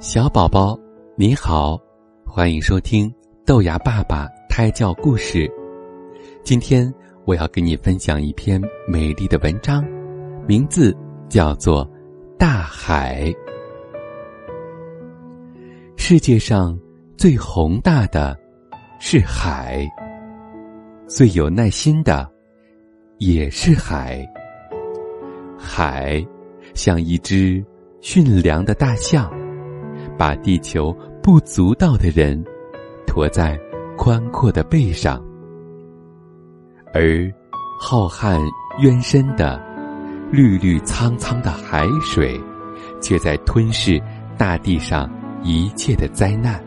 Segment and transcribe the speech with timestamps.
[0.00, 0.78] 小宝宝，
[1.14, 1.78] 你好，
[2.24, 3.12] 欢迎收听
[3.44, 5.46] 豆芽爸爸胎教故事。
[6.42, 6.92] 今天
[7.26, 8.58] 我要跟你分享一篇
[8.88, 9.84] 美丽的文章，
[10.48, 10.96] 名字
[11.28, 11.86] 叫做
[12.38, 13.24] 《大海》。
[15.98, 16.78] 世界上
[17.14, 18.34] 最宏大的
[18.98, 19.86] 是海，
[21.06, 22.26] 最有耐心的
[23.18, 24.26] 也是海。
[25.58, 26.26] 海
[26.72, 27.62] 像一只
[28.00, 29.30] 驯良的大象。
[30.16, 32.42] 把地球不足道的人
[33.06, 33.58] 驮在
[33.96, 35.22] 宽阔的背上，
[36.92, 37.30] 而
[37.80, 38.40] 浩瀚
[38.80, 39.60] 渊深的
[40.30, 42.40] 绿绿苍苍的海水，
[43.00, 44.00] 却在吞噬
[44.36, 45.10] 大地上
[45.42, 46.62] 一切的灾难。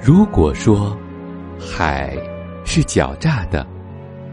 [0.00, 0.96] 如果说
[1.58, 2.16] 海
[2.64, 3.66] 是狡诈的，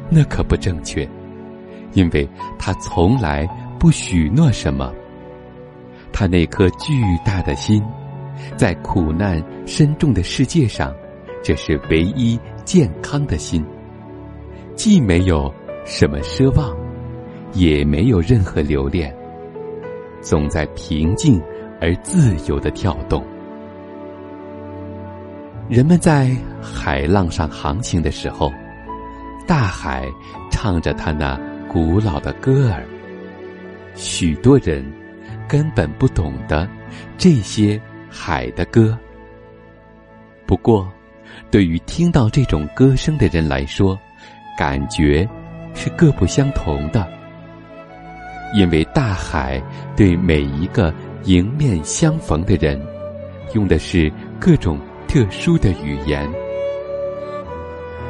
[0.09, 1.07] 那可不正确，
[1.93, 3.47] 因为它从来
[3.79, 4.93] 不许诺什么。
[6.13, 6.93] 他那颗巨
[7.25, 7.83] 大的心，
[8.55, 10.95] 在苦难深重的世界上，
[11.43, 13.65] 这是唯一健康的心。
[14.75, 15.51] 既没有
[15.85, 16.71] 什么奢望，
[17.51, 19.13] 也没有任何留恋，
[20.21, 21.41] 总在平静
[21.81, 23.25] 而自由的跳动。
[25.67, 26.29] 人们在
[26.61, 28.51] 海浪上航行的时候，
[29.47, 30.07] 大海
[30.51, 32.85] 唱着他那古老的歌儿。
[33.95, 35.02] 许多人。
[35.47, 36.67] 根本不懂得
[37.17, 38.97] 这些海的歌。
[40.45, 40.91] 不过，
[41.49, 43.97] 对于听到这种歌声的人来说，
[44.57, 45.27] 感觉
[45.73, 47.07] 是各不相同的。
[48.53, 49.59] 因为大海
[49.95, 52.79] 对每一个迎面相逢的人，
[53.55, 56.29] 用的是各种特殊的语言。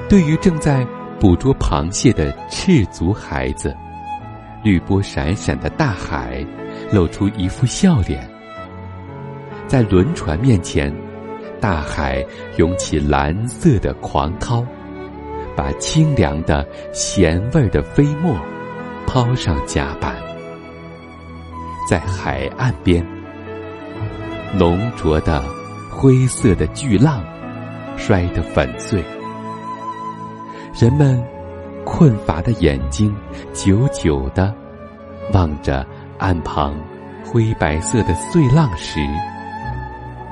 [0.10, 0.86] 对于正在
[1.18, 3.74] 捕捉螃蟹的赤足孩子，
[4.64, 6.46] 绿波闪闪的大海。
[6.94, 8.30] 露出一副笑脸，
[9.66, 10.94] 在轮船面前，
[11.60, 12.24] 大海
[12.58, 14.64] 涌起蓝色的狂涛，
[15.56, 18.38] 把清凉的咸味的飞沫
[19.08, 20.16] 抛上甲板。
[21.90, 23.04] 在海岸边，
[24.56, 25.44] 浓浊的
[25.90, 27.24] 灰色的巨浪
[27.98, 29.04] 摔得粉碎，
[30.80, 31.20] 人们
[31.84, 33.16] 困乏的眼睛
[33.52, 34.54] 久久的
[35.34, 35.84] 望着。
[36.20, 36.76] 岸旁，
[37.26, 39.00] 灰白色的碎浪石，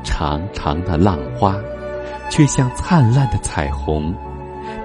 [0.03, 1.56] 长长的浪花，
[2.30, 4.16] 却像灿烂的彩虹，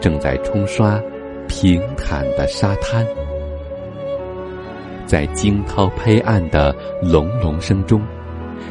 [0.00, 1.00] 正在冲刷
[1.46, 3.06] 平坦的沙滩。
[5.06, 8.02] 在惊涛拍岸的隆隆声中，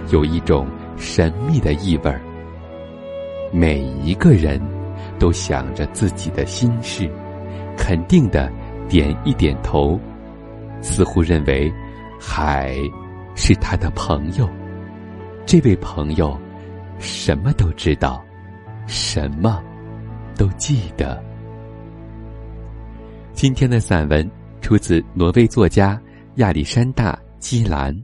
[0.10, 2.20] 有一种神秘的意味儿。
[3.54, 4.60] 每一个人
[5.18, 7.10] 都想着自己的心事，
[7.78, 8.52] 肯定的
[8.90, 9.98] 点一点头，
[10.82, 11.72] 似乎认为。
[12.20, 12.78] 海
[13.36, 14.50] 是他的朋友，
[15.46, 16.40] 这位朋友
[17.00, 18.24] 什么都知道，
[18.88, 19.64] 什么
[20.36, 21.22] 都记得。
[23.34, 24.30] 今天的散文
[24.62, 26.02] 出自挪威作家
[26.36, 27.96] 亚历山大·基兰。